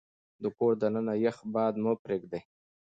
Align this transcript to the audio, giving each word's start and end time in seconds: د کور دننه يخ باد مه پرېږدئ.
د 0.43 0.43
کور 0.57 0.73
دننه 0.81 1.13
يخ 1.25 1.37
باد 1.53 1.73
مه 1.83 1.93
پرېږدئ. 2.03 2.41